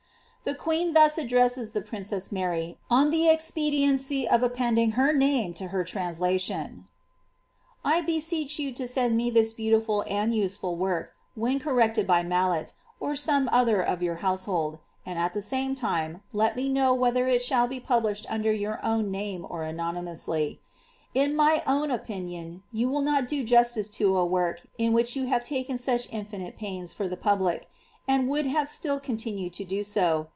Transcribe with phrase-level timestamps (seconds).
[0.43, 5.67] The queen tlius addresses the princess Mary, on the expediency of appending her name to
[5.67, 6.87] her translation:—"
[7.85, 12.73] I beseech \\>n \n «.enrl me this heautiful ancl ti^rful work, "when correct<»d bf Mallet,
[12.99, 17.27] or some other of your househohl; and at tlie ranie time let me kiK'* M'hether
[17.29, 20.57] it shall be piibli>hed under your own name or anonymously^
[21.13, 25.27] In of own opinion, you will not do justice to a work in which you
[25.27, 26.85] have cri*n joci infuiite pain?
[26.89, 27.67] I' r tiie public
[28.09, 30.27] (anil w<iuld have ^Ti!l continued to do so.